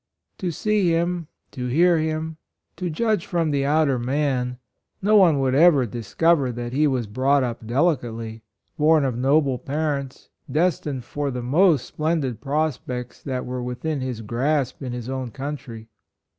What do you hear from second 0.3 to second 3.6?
To see him— to hear him— to judge from